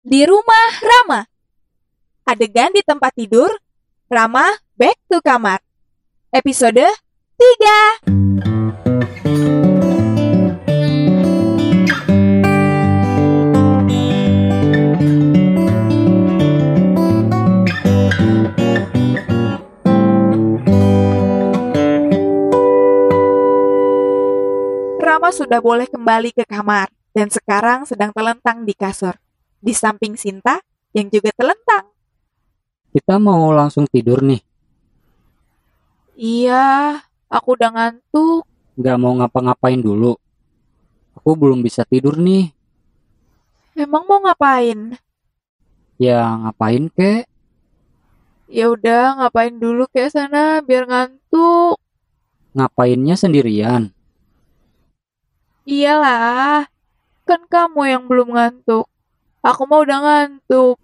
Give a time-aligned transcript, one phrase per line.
[0.00, 1.28] Di rumah Rama.
[2.24, 3.52] Adegan di tempat tidur,
[4.08, 5.60] Rama back to kamar.
[6.32, 6.88] Episode
[7.36, 8.00] 3.
[24.96, 29.12] Rama sudah boleh kembali ke kamar dan sekarang sedang terlentang di kasur.
[29.60, 30.58] Di samping Sinta
[30.96, 31.92] yang juga terlentang.
[32.90, 34.42] Kita mau langsung tidur nih.
[36.18, 36.98] Iya,
[37.30, 38.42] aku udah ngantuk.
[38.74, 40.18] Nggak mau ngapa-ngapain dulu.
[41.14, 42.50] Aku belum bisa tidur nih.
[43.78, 44.98] Emang mau ngapain?
[46.00, 47.30] Ya ngapain kek?
[48.50, 51.78] Ya udah, ngapain dulu ke sana biar ngantuk.
[52.58, 53.94] Ngapainnya sendirian.
[55.62, 56.66] Iyalah,
[57.22, 58.89] kan kamu yang belum ngantuk.
[59.40, 60.76] Aku mau udah ngantuk.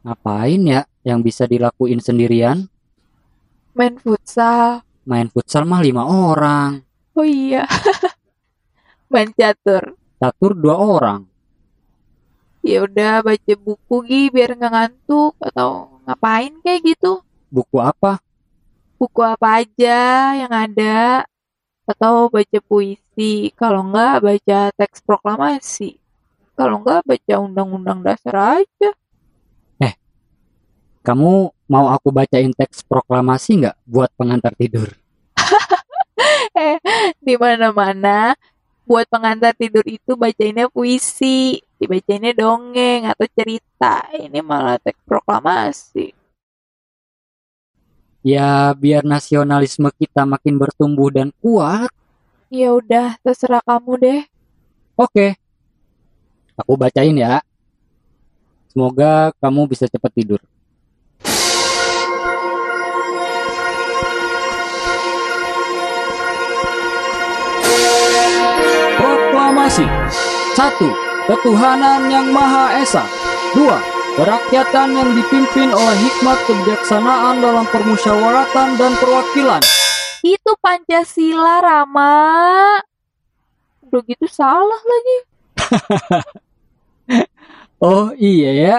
[0.00, 2.64] Ngapain ya yang bisa dilakuin sendirian?
[3.76, 4.80] Main futsal.
[5.04, 6.80] Main futsal mah lima orang.
[7.12, 7.68] Oh iya.
[9.12, 9.92] Main catur.
[10.16, 11.20] Catur dua orang.
[12.64, 17.20] Ya udah baca buku Gi biar nggak ngantuk atau ngapain kayak gitu.
[17.52, 18.24] Buku apa?
[18.96, 21.28] Buku apa aja yang ada
[21.84, 23.52] atau baca puisi.
[23.52, 26.01] Kalau nggak baca teks proklamasi.
[26.52, 28.90] Kalau nggak baca undang-undang dasar aja.
[31.02, 34.88] Kamu mau aku bacain teks proklamasi nggak buat pengantar tidur?
[36.52, 36.76] Eh,
[37.16, 38.36] di mana-mana
[38.84, 44.04] buat pengantar tidur itu bacainnya puisi, dibacainnya dongeng atau cerita.
[44.12, 46.12] Ini malah teks proklamasi.
[48.20, 51.88] Ya biar nasionalisme kita makin bertumbuh dan kuat.
[52.52, 54.20] Ya udah, terserah kamu deh.
[54.94, 55.41] Oke.
[56.60, 57.40] Aku bacain ya.
[58.68, 60.40] Semoga kamu bisa cepat tidur.
[69.00, 69.84] Proklamasi
[70.52, 71.28] 1.
[71.28, 73.04] Ketuhanan yang Maha Esa
[73.56, 73.64] 2.
[74.12, 79.64] Kerakyatan yang dipimpin oleh hikmat kebijaksanaan dalam permusyawaratan dan perwakilan
[80.20, 82.20] Itu Pancasila, Rama.
[83.88, 85.31] Udah gitu salah lagi.
[87.82, 88.76] Oh iya ya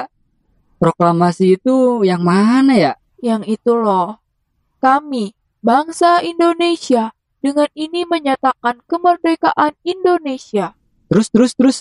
[0.83, 2.93] Proklamasi itu yang mana ya?
[3.23, 4.19] Yang itu loh.
[4.83, 5.31] Kami,
[5.63, 10.75] bangsa Indonesia, dengan ini menyatakan kemerdekaan Indonesia.
[11.07, 11.77] Terus terus terus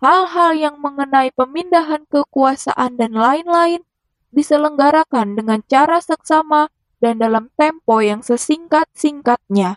[0.00, 3.84] Hal-hal yang mengenai pemindahan kekuasaan dan lain-lain
[4.32, 6.72] diselenggarakan dengan cara seksama
[7.04, 9.76] dan dalam tempo yang sesingkat-singkatnya.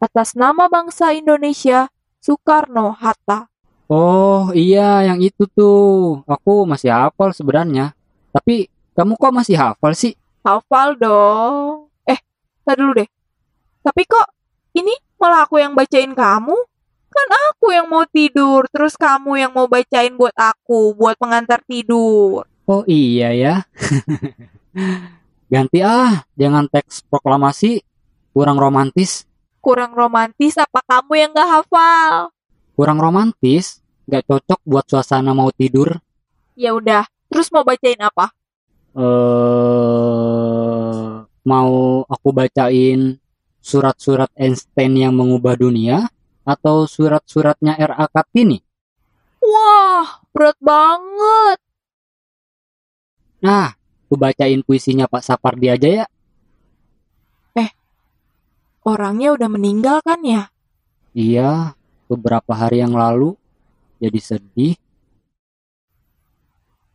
[0.00, 3.48] Atas nama bangsa Indonesia, Soekarno-Hatta.
[3.90, 7.90] Oh iya yang itu tuh Aku masih hafal sebenarnya
[8.30, 10.14] Tapi kamu kok masih hafal sih?
[10.46, 11.90] Hafal dong.
[12.06, 12.20] Eh,
[12.62, 13.08] tar dulu deh.
[13.82, 14.28] Tapi kok
[14.76, 16.56] ini malah aku yang bacain kamu?
[17.10, 22.46] Kan aku yang mau tidur, terus kamu yang mau bacain buat aku, buat pengantar tidur.
[22.70, 23.54] Oh iya ya
[25.52, 27.82] Ganti ah Jangan teks proklamasi
[28.30, 29.26] Kurang romantis
[29.60, 32.32] Kurang romantis apa kamu yang gak hafal?
[32.72, 36.00] Kurang romantis Gak cocok buat suasana mau tidur
[36.56, 38.32] Ya udah, terus mau bacain apa?
[38.96, 41.04] eh
[41.44, 41.72] Mau
[42.08, 43.20] aku bacain
[43.60, 46.08] Surat-surat Einstein yang mengubah dunia
[46.48, 48.08] Atau surat-suratnya R.A.
[48.08, 48.64] Kartini
[49.40, 51.58] Wah, berat banget.
[53.44, 53.76] Nah
[54.08, 56.06] Aku bacain puisinya Pak Sapardi aja ya
[58.84, 60.48] Orangnya udah meninggal kan ya?
[61.12, 61.76] Iya
[62.08, 63.36] Beberapa hari yang lalu
[64.00, 64.74] Jadi sedih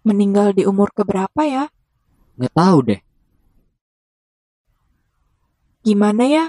[0.06, 1.70] Meninggal di umur keberapa ya?
[2.38, 3.02] Nggak tahu deh
[5.86, 6.46] Gimana ya?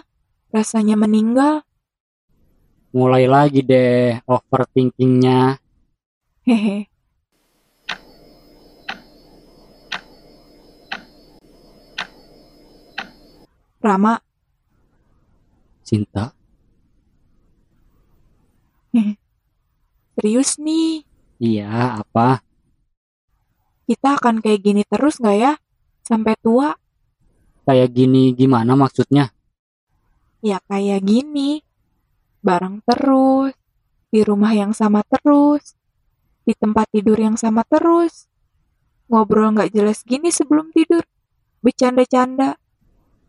[0.48, 1.66] Rasanya meninggal?
[2.97, 5.60] mulai lagi deh overthinkingnya
[6.47, 6.86] Hehe.
[13.82, 14.22] Rama,
[15.86, 16.34] Cinta
[20.16, 21.04] serius nih.
[21.38, 22.41] iya apa
[23.86, 25.53] Kita akan kayak gini terus nggak ya?
[26.03, 26.74] Sampai tua?
[27.66, 29.30] kayak gini gimana maksudnya
[30.42, 31.62] Ya kayak gini.
[32.42, 33.54] Bareng terus.
[34.10, 35.74] Di rumah yang sama terus.
[36.47, 38.30] Di tempat tidur yang sama terus.
[39.10, 41.03] Ngobrol nggak jelas gini sebelum tidur.
[41.62, 42.54] Bercanda-canda.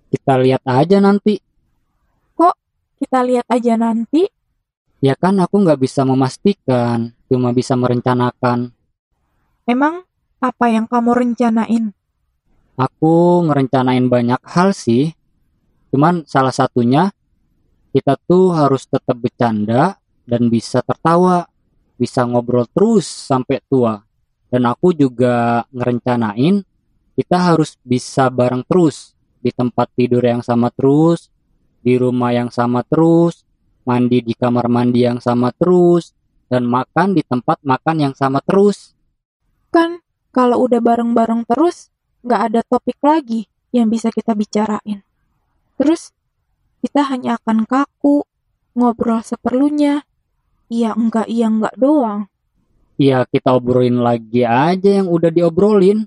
[0.08, 1.42] kita lihat aja nanti
[2.98, 4.26] Kita lihat aja nanti.
[4.98, 8.74] ya kan aku nggak bisa memastikan cuma bisa merencanakan
[9.68, 10.08] Emang
[10.40, 11.92] apa yang kamu rencanain?
[12.80, 15.12] Aku ngerencanain banyak hal sih.
[15.92, 17.12] Cuman salah satunya
[17.92, 21.52] kita tuh harus tetap bercanda dan bisa tertawa,
[22.00, 24.00] bisa ngobrol terus sampai tua.
[24.48, 26.64] Dan aku juga ngerencanain
[27.20, 31.28] kita harus bisa bareng terus di tempat tidur yang sama terus,
[31.88, 33.48] di rumah yang sama terus,
[33.88, 36.12] mandi di kamar mandi yang sama terus,
[36.52, 38.92] dan makan di tempat makan yang sama terus.
[39.72, 40.04] Kan
[40.36, 41.88] kalau udah bareng-bareng terus,
[42.28, 45.00] nggak ada topik lagi yang bisa kita bicarain.
[45.80, 46.12] Terus
[46.84, 48.28] kita hanya akan kaku,
[48.76, 50.04] ngobrol seperlunya.
[50.68, 52.28] Iya enggak, iya enggak doang.
[53.00, 56.04] Ya kita obrolin lagi aja yang udah diobrolin.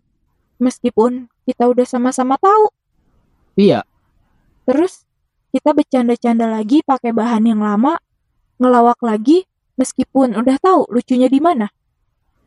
[0.60, 2.68] Meskipun kita udah sama-sama tahu.
[3.56, 3.88] Iya,
[4.70, 5.02] Terus
[5.50, 7.98] kita bercanda-canda lagi pakai bahan yang lama,
[8.62, 11.68] ngelawak lagi meskipun udah tahu lucunya di mana.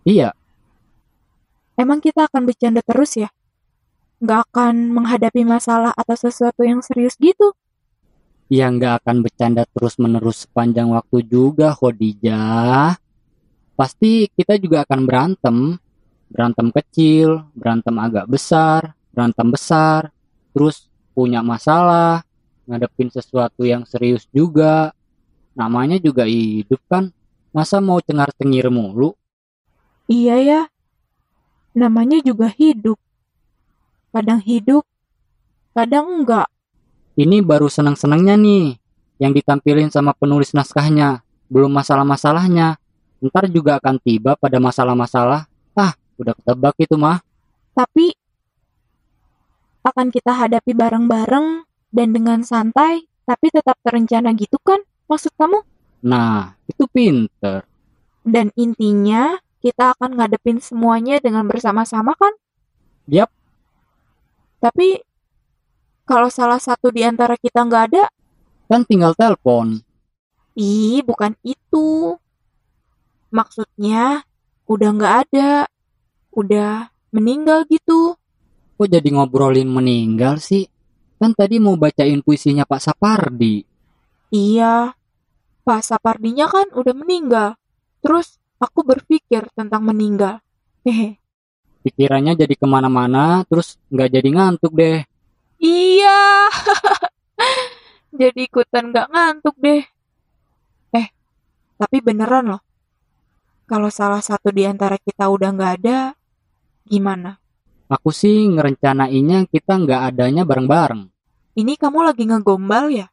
[0.08, 0.32] iya,
[1.74, 3.34] Emang kita akan bercanda terus ya?
[4.22, 7.52] Nggak akan menghadapi masalah atau sesuatu yang serius gitu?
[8.54, 12.94] ya nggak akan bercanda terus-menerus sepanjang waktu juga, Khadijah.
[13.74, 15.58] Pasti kita juga akan berantem.
[16.30, 20.10] Berantem kecil, berantem agak besar, berantem besar,
[20.54, 22.26] terus punya masalah,
[22.68, 24.92] ngadepin sesuatu yang serius juga.
[25.54, 27.14] Namanya juga hidup kan,
[27.54, 29.14] masa mau cengar-cengir mulu?
[30.10, 30.62] Iya ya,
[31.78, 32.98] namanya juga hidup.
[34.10, 34.82] Kadang hidup,
[35.78, 36.50] kadang enggak.
[37.14, 38.82] Ini baru senang-senangnya nih,
[39.22, 42.82] yang ditampilin sama penulis naskahnya, belum masalah-masalahnya.
[43.22, 45.46] Ntar juga akan tiba pada masalah-masalah.
[45.78, 47.22] Ah, udah ketebak itu mah.
[47.78, 48.12] Tapi
[49.86, 54.82] akan kita hadapi bareng-bareng dan dengan santai, tapi tetap terencana gitu kan?
[55.06, 55.62] Maksud kamu?
[56.04, 57.64] Nah, itu pinter.
[58.26, 62.34] Dan intinya kita akan ngadepin semuanya dengan bersama-sama kan?
[63.08, 63.30] Yap.
[64.60, 65.00] Tapi
[66.04, 68.04] kalau salah satu di antara kita nggak ada,
[68.68, 69.86] Kan tinggal telepon.
[70.58, 72.18] ih bukan itu.
[73.30, 74.26] Maksudnya
[74.66, 75.70] udah nggak ada,
[76.34, 78.18] udah meninggal gitu.
[78.82, 80.66] Kok jadi ngobrolin meninggal sih?
[81.24, 83.64] Kan tadi mau bacain puisinya Pak Sapardi.
[84.28, 84.92] Iya,
[85.64, 87.56] Pak Sapardinya kan udah meninggal.
[88.04, 90.44] Terus aku berpikir tentang meninggal.
[90.84, 91.16] Hehe.
[91.80, 95.00] Pikirannya jadi ke mana-mana, terus nggak jadi ngantuk deh.
[95.64, 96.52] Iya.
[98.20, 99.82] Jadi ikutan gak ngantuk deh.
[100.92, 101.08] Eh,
[101.80, 102.62] tapi beneran loh.
[103.64, 106.14] Kalau salah satu di antara kita udah nggak ada,
[106.84, 107.40] gimana?
[107.88, 111.13] Aku sih ngerencanainnya kita nggak adanya bareng-bareng.
[111.54, 113.08] Ini kamu lagi ngegombal ya?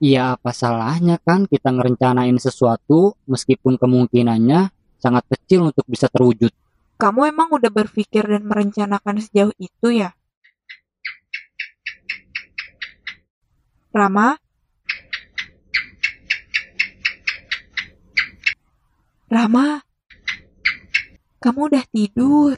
[0.00, 6.48] Iya, apa salahnya kan kita ngerencanain sesuatu meskipun kemungkinannya sangat kecil untuk bisa terwujud.
[6.96, 10.16] Kamu emang udah berpikir dan merencanakan sejauh itu ya?
[13.92, 14.40] Rama?
[19.28, 19.84] Rama?
[21.44, 22.56] Kamu udah tidur?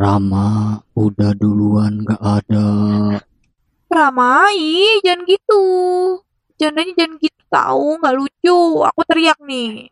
[0.00, 2.68] Rama, udah duluan nggak ada.
[3.86, 5.62] Rama, ih, jangan gitu.
[6.56, 8.60] Jandanya jangan gitu tahu, nggak lucu.
[8.84, 9.88] Aku teriak nih.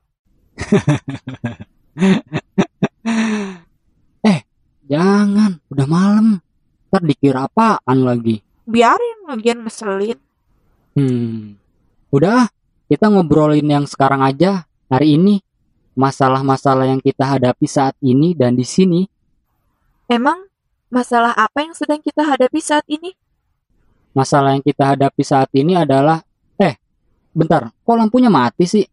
[4.85, 6.27] Jangan, udah malam.
[6.93, 8.45] Ntar dikira apaan lagi.
[8.69, 10.21] Biarin lagian ngeselin.
[10.95, 11.57] Hmm,
[12.13, 12.53] udah,
[12.87, 15.41] kita ngobrolin yang sekarang aja, hari ini.
[15.97, 19.07] Masalah-masalah yang kita hadapi saat ini dan di sini.
[20.11, 20.51] Emang
[20.91, 23.15] masalah apa yang sedang kita hadapi saat ini?
[24.15, 26.23] Masalah yang kita hadapi saat ini adalah,
[26.55, 26.79] eh,
[27.35, 28.87] bentar, kok lampunya mati sih?